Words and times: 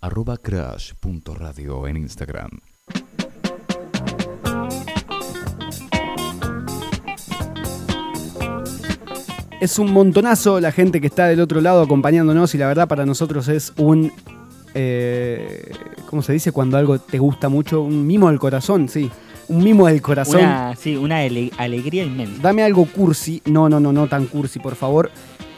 arroba 0.00 0.36
crash.radio 0.38 1.86
en 1.88 1.96
Instagram. 1.96 2.50
Es 9.60 9.78
un 9.78 9.92
montonazo 9.92 10.58
la 10.58 10.72
gente 10.72 11.00
que 11.00 11.06
está 11.06 11.26
del 11.26 11.40
otro 11.40 11.60
lado 11.60 11.82
acompañándonos 11.82 12.54
y 12.54 12.58
la 12.58 12.66
verdad 12.66 12.88
para 12.88 13.04
nosotros 13.04 13.48
es 13.48 13.72
un... 13.76 14.10
Eh, 14.74 15.70
¿Cómo 16.08 16.22
se 16.22 16.32
dice 16.32 16.50
cuando 16.52 16.78
algo 16.78 16.98
te 16.98 17.18
gusta 17.18 17.48
mucho? 17.48 17.82
Un 17.82 18.06
mimo 18.06 18.28
del 18.30 18.38
corazón, 18.38 18.88
sí. 18.88 19.10
Un 19.48 19.62
mimo 19.62 19.86
del 19.86 20.00
corazón. 20.00 20.40
Una, 20.40 20.74
sí, 20.76 20.96
una 20.96 21.18
ale- 21.18 21.50
alegría 21.58 22.04
inmensa. 22.04 22.40
Dame 22.40 22.62
algo 22.62 22.86
cursi. 22.86 23.42
No, 23.44 23.68
no, 23.68 23.78
no, 23.80 23.92
no 23.92 24.06
tan 24.06 24.26
cursi, 24.26 24.60
por 24.60 24.76
favor. 24.76 25.10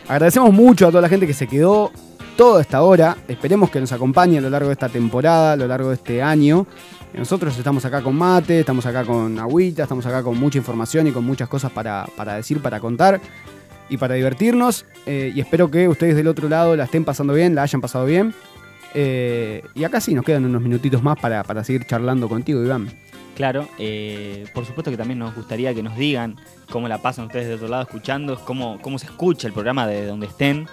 Agradecemos 0.09 0.53
mucho 0.53 0.87
a 0.89 0.91
toda 0.91 1.03
la 1.03 1.09
gente 1.09 1.27
que 1.27 1.35
se 1.35 1.47
quedó 1.47 1.93
toda 2.37 2.61
esta 2.61 2.83
hora. 2.83 3.17
Esperemos 3.29 3.71
que 3.71 3.81
nos 3.81 3.93
acompañe 3.93 4.39
a 4.39 4.41
lo 4.41 4.51
largo 4.51 4.69
de 4.69 4.75
esta 4.75 4.89
temporada, 4.89 5.53
a 5.53 5.57
lo 5.57 5.67
largo 5.67 5.89
de 5.89 5.95
este 5.95 6.23
año. 6.23 6.67
Nosotros 7.15 7.57
estamos 7.59 7.85
acá 7.85 8.03
con 8.03 8.17
mate, 8.17 8.61
estamos 8.61 8.87
acá 8.87 9.05
con 9.05 9.39
agüita, 9.39 9.83
estamos 9.83 10.07
acá 10.07 10.23
con 10.23 10.39
mucha 10.39 10.59
información 10.59 11.07
y 11.07 11.13
con 11.13 11.25
muchas 11.25 11.49
cosas 11.49 11.71
para, 11.71 12.07
para 12.17 12.37
decir, 12.37 12.61
para 12.61 12.81
contar 12.81 13.21
y 13.89 13.99
para 13.99 14.15
divertirnos. 14.15 14.87
Eh, 15.07 15.33
y 15.35 15.41
espero 15.41 15.71
que 15.71 15.89
ustedes 15.89 16.17
del 16.17 16.29
otro 16.29 16.49
lado 16.49 16.75
la 16.75 16.85
estén 16.85 17.05
pasando 17.05 17.35
bien, 17.35 17.55
la 17.55 17.63
hayan 17.63 17.81
pasado 17.81 18.07
bien. 18.07 18.35
Eh, 18.95 19.63
y 19.75 19.85
acá 19.85 20.01
sí 20.01 20.15
nos 20.15 20.25
quedan 20.25 20.45
unos 20.45 20.63
minutitos 20.63 21.03
más 21.03 21.19
para, 21.19 21.45
para 21.45 21.65
seguir 21.65 21.87
charlando 21.87 22.29
contigo, 22.29 22.63
Iván. 22.63 22.89
Claro, 23.35 23.67
eh, 23.79 24.47
por 24.53 24.67
supuesto 24.67 24.91
que 24.91 24.97
también 24.97 25.19
nos 25.19 25.35
gustaría 25.35 25.75
que 25.75 25.83
nos 25.83 25.97
digan 25.97 26.37
cómo 26.71 26.89
la 26.89 26.99
pasan 26.99 27.27
ustedes 27.27 27.49
de 27.49 27.55
otro 27.55 27.69
lado 27.69 27.83
escuchando, 27.83 28.39
cómo, 28.45 28.79
cómo 28.83 28.99
se 28.99 29.07
escucha 29.07 29.47
el 29.47 29.55
programa 29.55 29.87
de 29.87 30.07
donde 30.07 30.27
estén, 30.27 30.67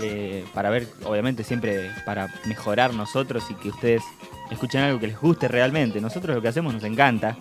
eh, 0.00 0.44
para 0.54 0.70
ver, 0.70 0.88
obviamente 1.04 1.44
siempre 1.44 1.90
para 2.04 2.28
mejorar 2.46 2.94
nosotros 2.94 3.44
y 3.50 3.54
que 3.54 3.68
ustedes 3.68 4.02
escuchen 4.50 4.82
algo 4.82 4.98
que 4.98 5.08
les 5.08 5.20
guste 5.20 5.48
realmente. 5.48 6.00
Nosotros 6.00 6.34
lo 6.34 6.42
que 6.42 6.48
hacemos 6.48 6.72
nos 6.72 6.84
encanta, 6.84 7.36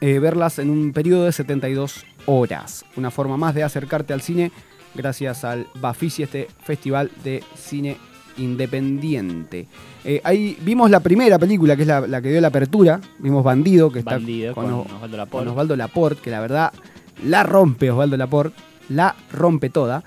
verlas 0.00 0.58
en 0.58 0.68
un 0.68 0.92
periodo 0.92 1.24
de 1.24 1.32
72 1.32 2.04
horas. 2.26 2.84
Una 2.94 3.10
forma 3.10 3.38
más 3.38 3.54
de 3.54 3.62
acercarte 3.62 4.12
al 4.12 4.20
cine 4.20 4.52
gracias 4.94 5.44
al 5.44 5.66
Bafisi, 5.76 6.22
este 6.22 6.48
festival 6.62 7.10
de 7.22 7.42
cine 7.56 7.96
independiente. 8.36 9.66
Eh, 10.04 10.20
ahí 10.24 10.56
vimos 10.62 10.90
la 10.90 11.00
primera 11.00 11.38
película, 11.38 11.76
que 11.76 11.82
es 11.82 11.88
la, 11.88 12.06
la 12.06 12.20
que 12.20 12.30
dio 12.30 12.40
la 12.40 12.48
apertura. 12.48 13.00
Vimos 13.18 13.44
Bandido, 13.44 13.90
que 13.90 14.00
está 14.00 14.12
Bandido 14.12 14.54
con, 14.54 14.66
Osvaldo 14.72 14.98
con 15.00 15.16
Laporte. 15.16 15.48
Osvaldo 15.48 15.76
Laporte, 15.76 16.22
que 16.22 16.30
la 16.30 16.40
verdad 16.40 16.72
la 17.24 17.42
rompe 17.42 17.90
Osvaldo 17.90 18.16
Laporte, 18.16 18.56
la 18.88 19.14
rompe 19.32 19.70
toda. 19.70 20.04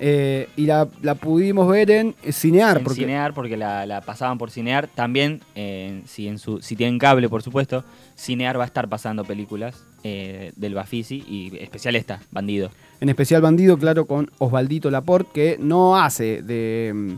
Eh, 0.00 0.48
y 0.54 0.66
la, 0.66 0.86
la 1.02 1.16
pudimos 1.16 1.68
ver 1.68 1.90
en 1.90 2.14
Cinear, 2.30 2.78
en 2.78 2.84
porque 2.84 3.00
Cinear 3.00 3.34
porque 3.34 3.56
la, 3.56 3.84
la 3.84 4.00
pasaban 4.00 4.38
por 4.38 4.50
Cinear. 4.50 4.86
También, 4.86 5.40
eh, 5.56 6.02
si, 6.06 6.28
en 6.28 6.38
su, 6.38 6.62
si 6.62 6.76
tienen 6.76 6.98
cable, 6.98 7.28
por 7.28 7.42
supuesto, 7.42 7.84
Cinear 8.16 8.58
va 8.58 8.62
a 8.62 8.66
estar 8.66 8.88
pasando 8.88 9.24
películas 9.24 9.82
eh, 10.04 10.52
del 10.54 10.74
Bafisi 10.74 11.24
y 11.28 11.56
especial 11.58 11.96
esta, 11.96 12.20
Bandido. 12.30 12.70
en 13.00 13.08
especial 13.08 13.42
Bandido, 13.42 13.76
claro, 13.76 14.06
con 14.06 14.30
Osvaldito 14.38 14.88
Laporte, 14.88 15.30
que 15.34 15.56
no 15.58 15.96
hace 15.96 16.42
de, 16.42 17.16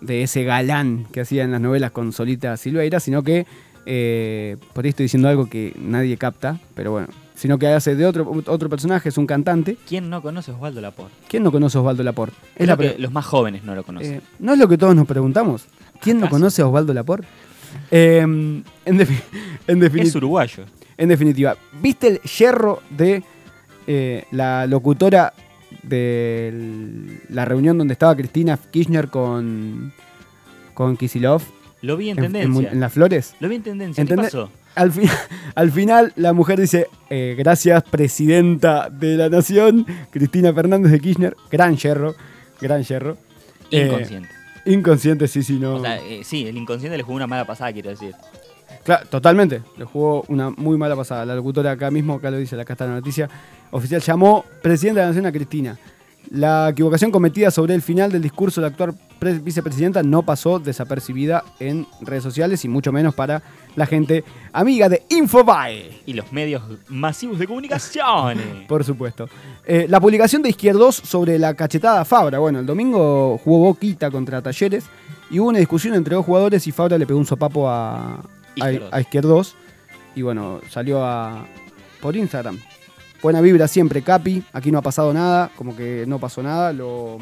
de 0.00 0.22
ese 0.22 0.44
galán 0.44 1.06
que 1.12 1.20
hacía 1.20 1.44
en 1.44 1.52
las 1.52 1.60
novelas 1.60 1.90
con 1.90 2.12
Solita 2.12 2.56
Silveira, 2.56 3.00
sino 3.00 3.22
que, 3.22 3.46
eh, 3.86 4.56
por 4.72 4.84
ahí 4.84 4.90
estoy 4.90 5.04
diciendo 5.04 5.28
algo 5.28 5.48
que 5.48 5.72
nadie 5.78 6.16
capta, 6.16 6.58
pero 6.74 6.92
bueno, 6.92 7.08
sino 7.34 7.58
que 7.58 7.66
hace 7.68 7.94
de 7.96 8.06
otro, 8.06 8.30
otro 8.46 8.68
personaje, 8.68 9.08
es 9.10 9.18
un 9.18 9.26
cantante. 9.26 9.76
¿Quién 9.88 10.08
no 10.10 10.22
conoce 10.22 10.50
a 10.50 10.54
Osvaldo 10.54 10.80
Laporte? 10.80 11.14
¿Quién 11.28 11.42
no 11.42 11.52
conoce 11.52 11.76
a 11.78 11.80
Osvaldo 11.82 12.02
Laporte? 12.02 12.36
Es 12.56 12.66
la 12.66 12.76
que 12.76 12.96
los 12.98 13.12
más 13.12 13.24
jóvenes 13.26 13.62
no 13.64 13.74
lo 13.74 13.84
conocen. 13.84 14.14
Eh, 14.14 14.20
¿No 14.38 14.52
es 14.54 14.58
lo 14.58 14.68
que 14.68 14.78
todos 14.78 14.94
nos 14.96 15.06
preguntamos? 15.06 15.66
¿Quién 16.00 16.18
no 16.20 16.28
conoce 16.28 16.62
a 16.62 16.66
Osvaldo 16.66 16.92
Laporte? 16.94 17.26
Eh, 17.90 18.18
en, 18.20 18.64
defi- 18.98 19.20
en 19.66 19.80
defini- 19.80 20.02
es 20.02 20.14
uruguayo. 20.14 20.64
en 20.96 21.08
definitiva, 21.08 21.56
¿viste 21.82 22.08
el 22.08 22.20
yerro 22.22 22.82
de 22.90 23.22
eh, 23.86 24.24
la 24.30 24.66
locutora 24.66 25.32
de 25.82 27.20
la 27.28 27.44
reunión 27.44 27.78
donde 27.78 27.92
estaba 27.92 28.14
Cristina 28.16 28.58
Kirchner 28.70 29.08
con, 29.08 29.92
con 30.74 30.96
Kisilov 30.96 31.42
Lo 31.82 31.96
vi 31.96 32.10
en, 32.10 32.18
en, 32.18 32.24
en 32.24 32.32
tendencia. 32.32 32.72
En 32.72 32.80
las 32.80 32.92
flores? 32.92 33.34
Lo 33.40 33.48
vi 33.48 33.56
en 33.56 33.62
tendencia. 33.62 34.00
¿Entendé? 34.00 34.22
¿Qué 34.24 34.26
pasó? 34.28 34.50
Al, 34.74 34.92
al 35.54 35.72
final 35.72 36.12
la 36.16 36.32
mujer 36.32 36.60
dice, 36.60 36.86
eh, 37.10 37.34
gracias 37.38 37.82
presidenta 37.84 38.90
de 38.90 39.16
la 39.16 39.28
nación, 39.28 39.86
Cristina 40.10 40.52
Fernández 40.52 40.92
de 40.92 41.00
Kirchner, 41.00 41.36
gran 41.50 41.76
yerro, 41.76 42.14
gran 42.60 42.82
yerro. 42.82 43.16
Eh, 43.70 43.86
Inconsciente. 43.86 44.28
inconsciente, 44.66 45.28
sí, 45.28 45.42
sí, 45.42 45.58
no. 45.58 45.76
O 45.76 45.80
sea, 45.80 45.96
eh, 45.98 46.20
sí, 46.24 46.46
el 46.46 46.56
inconsciente 46.56 46.96
le 46.96 47.02
jugó 47.02 47.16
una 47.16 47.26
mala 47.26 47.46
pasada, 47.46 47.72
quiero 47.72 47.90
decir. 47.90 48.14
Claro, 48.84 49.06
totalmente. 49.08 49.62
Le 49.76 49.84
jugó 49.84 50.24
una 50.28 50.50
muy 50.50 50.76
mala 50.76 50.94
pasada. 50.96 51.24
La 51.24 51.34
locutora 51.34 51.72
acá 51.72 51.90
mismo, 51.90 52.14
acá 52.14 52.30
lo 52.30 52.36
dice, 52.38 52.60
acá 52.60 52.74
está 52.74 52.86
la 52.86 52.94
noticia. 52.94 53.28
Oficial 53.70 54.00
llamó 54.00 54.44
presidenta 54.62 55.00
de 55.00 55.04
la 55.06 55.10
Nación 55.10 55.26
a 55.26 55.32
Cristina. 55.32 55.78
La 56.30 56.70
equivocación 56.70 57.12
cometida 57.12 57.52
sobre 57.52 57.74
el 57.74 57.82
final 57.82 58.10
del 58.10 58.20
discurso 58.20 58.60
de 58.60 58.62
la 58.66 58.68
actual 58.72 58.94
pre- 59.20 59.38
vicepresidenta 59.38 60.02
no 60.02 60.22
pasó 60.24 60.58
desapercibida 60.58 61.44
en 61.60 61.86
redes 62.00 62.24
sociales 62.24 62.64
y 62.64 62.68
mucho 62.68 62.90
menos 62.90 63.14
para 63.14 63.42
la 63.76 63.86
gente 63.86 64.24
amiga 64.52 64.88
de 64.88 65.04
Infobae. 65.08 66.00
Y 66.04 66.14
los 66.14 66.32
medios 66.32 66.62
masivos 66.88 67.38
de 67.38 67.46
comunicación. 67.46 68.38
Por 68.68 68.82
supuesto. 68.82 69.28
Eh, 69.64 69.86
la 69.88 70.00
publicación 70.00 70.42
de 70.42 70.48
Izquierdos 70.48 70.96
sobre 70.96 71.38
la 71.38 71.54
cachetada 71.54 72.00
a 72.00 72.04
Fabra. 72.04 72.40
Bueno, 72.40 72.58
el 72.58 72.66
domingo 72.66 73.38
jugó 73.38 73.66
Boquita 73.66 74.10
contra 74.10 74.42
Talleres 74.42 74.84
y 75.30 75.38
hubo 75.38 75.48
una 75.50 75.58
discusión 75.60 75.94
entre 75.94 76.16
dos 76.16 76.24
jugadores 76.24 76.66
y 76.66 76.72
Fabra 76.72 76.98
le 76.98 77.06
pegó 77.06 77.20
un 77.20 77.26
sopapo 77.26 77.68
a, 77.70 78.20
Izquierdos. 78.56 78.88
a 78.92 79.00
Izquierdos. 79.00 79.54
Y 80.14 80.22
bueno, 80.22 80.60
salió 80.70 81.04
a, 81.04 81.46
por 82.00 82.16
Instagram. 82.16 82.58
Buena 83.22 83.40
vibra 83.40 83.66
siempre, 83.68 84.02
Capi. 84.02 84.42
Aquí 84.52 84.70
no 84.70 84.78
ha 84.78 84.82
pasado 84.82 85.12
nada, 85.12 85.50
como 85.56 85.74
que 85.76 86.04
no 86.06 86.18
pasó 86.18 86.42
nada. 86.42 86.72
Lo, 86.72 87.18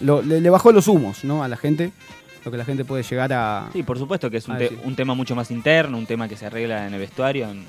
lo- 0.00 0.22
le, 0.22 0.40
le 0.40 0.50
bajó 0.50 0.72
los 0.72 0.88
humos 0.88 1.24
¿no? 1.24 1.42
a 1.44 1.48
la 1.48 1.56
gente. 1.56 1.92
Lo 2.44 2.50
que 2.50 2.56
la 2.56 2.64
gente 2.64 2.84
puede 2.84 3.02
llegar 3.02 3.32
a. 3.32 3.68
Sí, 3.72 3.82
por 3.82 3.98
supuesto 3.98 4.30
que 4.30 4.38
es 4.38 4.48
un, 4.48 4.56
te- 4.56 4.68
sí. 4.70 4.78
un 4.84 4.96
tema 4.96 5.14
mucho 5.14 5.34
más 5.36 5.50
interno, 5.50 5.98
un 5.98 6.06
tema 6.06 6.26
que 6.26 6.36
se 6.36 6.46
arregla 6.46 6.86
en 6.86 6.94
el 6.94 7.00
vestuario. 7.00 7.48
En, 7.50 7.66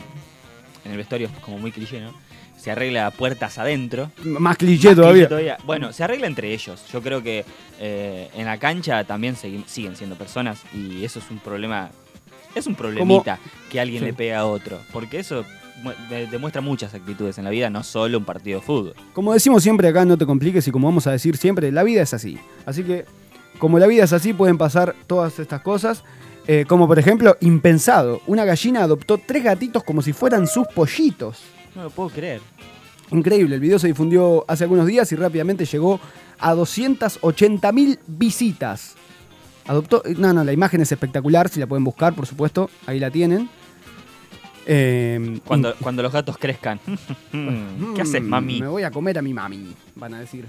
en 0.85 0.91
el 0.91 0.97
vestuario 0.97 1.27
es 1.27 1.39
como 1.43 1.57
muy 1.57 1.71
cliché, 1.71 1.99
¿no? 2.01 2.13
Se 2.57 2.69
arregla 2.71 3.09
puertas 3.11 3.57
adentro. 3.57 4.11
Más 4.23 4.55
cliché 4.57 4.89
Más 4.89 4.95
todavía. 4.97 5.27
cliché 5.27 5.55
Bueno, 5.65 5.93
se 5.93 6.03
arregla 6.03 6.27
entre 6.27 6.53
ellos. 6.53 6.83
Yo 6.93 7.01
creo 7.01 7.23
que 7.23 7.43
eh, 7.79 8.29
en 8.35 8.45
la 8.45 8.57
cancha 8.57 9.03
también 9.03 9.35
siguen 9.35 9.95
siendo 9.95 10.15
personas 10.15 10.61
y 10.73 11.03
eso 11.03 11.19
es 11.19 11.25
un 11.31 11.39
problema. 11.39 11.89
Es 12.53 12.67
un 12.67 12.75
problemita 12.75 13.39
que 13.69 13.79
alguien 13.79 14.01
Sí. 14.01 14.05
le 14.07 14.13
pega 14.13 14.39
a 14.39 14.45
otro. 14.45 14.79
Porque 14.93 15.17
eso 15.19 15.43
mu- 15.81 15.91
de- 16.09 16.27
demuestra 16.27 16.61
muchas 16.61 16.93
actitudes 16.93 17.37
en 17.39 17.45
la 17.45 17.49
vida, 17.49 17.69
no 17.71 17.81
solo 17.81 18.19
un 18.19 18.25
partido 18.25 18.59
de 18.59 18.65
fútbol. 18.65 18.93
Como 19.13 19.33
decimos 19.33 19.63
siempre 19.63 19.87
acá, 19.87 20.05
no 20.05 20.17
te 20.17 20.25
compliques 20.27 20.67
y 20.67 20.71
como 20.71 20.87
vamos 20.87 21.07
a 21.07 21.11
decir 21.11 21.37
siempre, 21.37 21.71
la 21.71 21.81
vida 21.83 22.03
es 22.03 22.13
así. 22.13 22.37
Así 22.67 22.83
que 22.83 23.05
como 23.57 23.79
la 23.79 23.87
vida 23.87 24.03
es 24.03 24.13
así, 24.13 24.33
pueden 24.33 24.57
pasar 24.59 24.95
todas 25.07 25.39
estas 25.39 25.61
cosas. 25.61 26.03
Eh, 26.47 26.65
como 26.67 26.87
por 26.87 26.97
ejemplo, 26.97 27.37
impensado, 27.41 28.21
una 28.27 28.45
gallina 28.45 28.83
adoptó 28.83 29.17
tres 29.19 29.43
gatitos 29.43 29.83
como 29.83 30.01
si 30.01 30.11
fueran 30.13 30.47
sus 30.47 30.67
pollitos. 30.67 31.39
No 31.75 31.83
lo 31.83 31.89
puedo 31.89 32.09
creer. 32.09 32.41
Increíble, 33.11 33.55
el 33.55 33.61
video 33.61 33.77
se 33.77 33.87
difundió 33.87 34.45
hace 34.47 34.63
algunos 34.63 34.87
días 34.87 35.11
y 35.11 35.15
rápidamente 35.15 35.65
llegó 35.65 35.99
a 36.39 36.53
280 36.53 37.71
mil 37.71 37.99
visitas. 38.07 38.95
Adoptó, 39.67 40.01
no, 40.17 40.33
no, 40.33 40.43
la 40.43 40.53
imagen 40.53 40.81
es 40.81 40.91
espectacular, 40.91 41.47
si 41.49 41.59
la 41.59 41.67
pueden 41.67 41.83
buscar, 41.83 42.13
por 42.15 42.25
supuesto, 42.25 42.69
ahí 42.87 42.99
la 42.99 43.11
tienen. 43.11 43.49
Eh, 44.65 45.39
Cuando, 45.45 45.75
cuando 45.81 46.03
los 46.03 46.11
gatos 46.11 46.37
crezcan. 46.37 46.79
¿Qué 47.95 48.01
haces, 48.01 48.21
mami? 48.21 48.61
Me 48.61 48.67
voy 48.67 48.83
a 48.83 48.91
comer 48.91 49.17
a 49.19 49.21
mi 49.21 49.33
mami, 49.33 49.75
van 49.95 50.13
a 50.15 50.19
decir. 50.19 50.47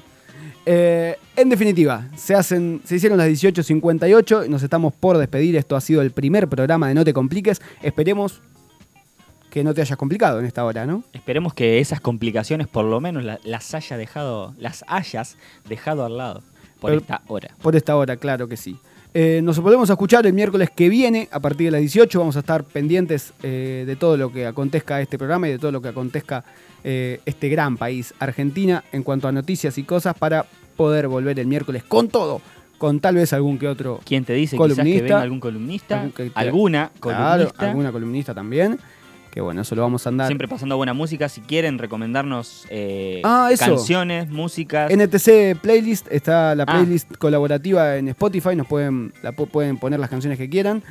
Eh, 0.67 1.17
en 1.37 1.49
definitiva, 1.49 2.09
se, 2.17 2.35
hacen, 2.35 2.81
se 2.85 2.97
hicieron 2.97 3.19
las 3.19 3.29
18.58 3.29 4.47
y 4.47 4.49
nos 4.49 4.63
estamos 4.63 4.93
por 4.95 5.19
despedir. 5.19 5.57
Esto 5.57 5.77
ha 5.77 5.81
sido 5.81 6.03
el 6.03 6.11
primer 6.13 6.49
programa 6.49 6.89
de 6.89 6.95
No 6.95 7.05
Te 7.05 7.13
Compliques. 7.13 7.61
Esperemos 7.83 8.41
que 9.51 9.65
no 9.65 9.75
te 9.75 9.81
hayas 9.83 9.99
complicado 9.99 10.39
en 10.41 10.47
esta 10.47 10.65
hora, 10.65 10.87
¿no? 10.87 11.05
Esperemos 11.13 11.53
que 11.53 11.79
esas 11.79 12.01
complicaciones 12.01 12.69
por 12.69 12.85
lo 12.87 13.01
menos 13.01 13.23
la- 13.25 13.39
las 13.45 13.75
haya 13.75 13.97
dejado, 13.99 14.55
las 14.59 14.85
hayas 14.89 15.37
dejado 15.69 16.05
al 16.07 16.17
lado 16.17 16.43
por 16.81 16.91
Pero- 16.91 17.01
esta 17.03 17.23
hora. 17.27 17.51
Por 17.61 17.77
esta 17.77 17.97
hora, 17.97 18.17
claro 18.17 18.49
que 18.49 18.57
sí. 18.57 18.79
Eh, 19.15 19.41
nos 19.43 19.59
volvemos 19.59 19.91
a 19.91 19.93
escuchar 19.93 20.27
el 20.27 20.33
miércoles 20.33 20.71
que 20.75 20.89
viene 20.89 21.29
a 21.31 21.39
partir 21.41 21.67
de 21.67 21.73
las 21.73 21.81
18. 21.81 22.19
Vamos 22.19 22.37
a 22.37 22.41
estar 22.41 22.65
pendientes 22.65 23.33
eh, 23.43 23.85
de 23.87 23.97
todo 23.97 24.17
lo 24.17 24.33
que 24.33 24.47
acontezca 24.47 25.01
este 25.03 25.19
programa 25.19 25.49
y 25.49 25.53
de 25.53 25.59
todo 25.59 25.71
lo 25.71 25.83
que 25.83 25.89
acontezca 25.89 26.45
eh, 26.83 27.21
este 27.27 27.49
gran 27.51 27.77
país, 27.77 28.15
Argentina, 28.19 28.83
en 28.91 29.03
cuanto 29.03 29.29
a 29.29 29.33
noticias 29.33 29.77
y 29.77 29.85
cosas 29.85 30.17
para 30.17 30.47
poder 30.77 31.09
volver 31.09 31.39
el 31.39 31.47
miércoles 31.47 31.85
con 31.85 32.09
todo, 32.09 32.41
con 32.79 33.01
tal 33.01 33.17
vez 33.17 33.33
algún 33.35 33.59
que 33.59 33.69
otro 33.69 34.01
¿Quién 34.05 34.25
te 34.25 34.33
dice 34.33 34.57
quizás 34.57 34.69
que 34.69 34.75
Columnista. 34.77 35.03
venga 35.05 35.21
algún 35.21 35.41
columnista? 35.41 35.95
Algún 35.97 36.13
que- 36.13 36.31
alguna 36.35 36.91
Claro, 36.99 37.19
columnista. 37.21 37.69
alguna 37.69 37.93
columnista 37.93 38.35
también. 38.35 38.79
Que 39.33 39.41
bueno, 39.41 39.63
eso 39.63 39.75
lo 39.75 39.81
vamos 39.81 40.05
a 40.07 40.11
andar. 40.11 40.27
Siempre 40.27 40.47
pasando 40.47 40.77
buena 40.77 40.93
música. 40.93 41.27
Si 41.27 41.41
quieren 41.41 41.79
recomendarnos 41.79 42.67
eh, 42.69 43.23
Ah, 43.25 43.51
canciones, 43.59 44.29
músicas. 44.29 44.91
NTC 44.93 45.59
Playlist, 45.59 46.07
está 46.13 46.55
la 46.55 46.65
Ah. 46.65 46.75
playlist 46.77 47.17
colaborativa 47.17 47.97
en 47.97 48.09
Spotify, 48.09 48.55
nos 48.55 48.67
pueden, 48.67 49.11
la 49.23 49.33
pueden 49.33 49.79
poner 49.79 49.99
las 50.01 50.11
canciones 50.11 50.39
que 50.39 50.51
quieran. 50.51 50.83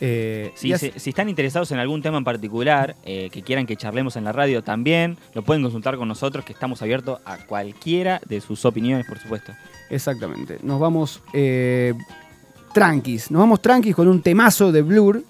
Eh, 0.00 0.52
si 0.54 0.72
están 0.72 1.28
interesados 1.28 1.72
en 1.72 1.78
algún 1.80 2.00
tema 2.00 2.16
en 2.18 2.24
particular, 2.24 2.94
eh, 3.04 3.28
que 3.32 3.42
quieran 3.42 3.66
que 3.66 3.74
charlemos 3.76 4.14
en 4.16 4.22
la 4.24 4.30
radio 4.32 4.62
también, 4.62 5.16
lo 5.34 5.42
pueden 5.42 5.62
consultar 5.64 5.96
con 5.96 6.06
nosotros, 6.06 6.44
que 6.44 6.52
estamos 6.52 6.80
abiertos 6.80 7.20
a 7.24 7.38
cualquiera 7.38 8.20
de 8.28 8.40
sus 8.40 8.64
opiniones, 8.64 9.04
por 9.06 9.18
supuesto. 9.18 9.52
Exactamente. 9.90 10.58
Nos 10.62 10.78
vamos 10.78 11.22
eh, 11.32 11.94
tranquis. 12.72 13.32
Nos 13.32 13.40
vamos 13.40 13.60
tranquis 13.60 13.96
con 13.96 14.06
un 14.06 14.22
temazo 14.22 14.70
de 14.70 14.82
Blur, 14.82 15.24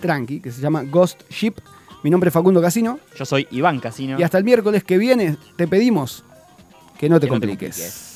tranqui, 0.00 0.40
que 0.40 0.52
se 0.52 0.60
llama 0.60 0.82
Ghost 0.82 1.22
Ship. 1.30 1.54
Mi 2.02 2.10
nombre 2.10 2.28
es 2.28 2.34
Facundo 2.34 2.60
Casino. 2.62 2.98
Yo 3.16 3.24
soy 3.24 3.46
Iván 3.50 3.80
Casino. 3.80 4.18
Y 4.18 4.22
hasta 4.22 4.38
el 4.38 4.44
miércoles 4.44 4.84
que 4.84 4.98
viene 4.98 5.36
te 5.56 5.66
pedimos 5.66 6.24
que 6.98 7.08
no 7.08 7.18
te 7.20 7.26
Que 7.26 7.30
no 7.32 7.40
te 7.40 7.46
compliques. 7.46 7.76
compliques. 7.76 8.07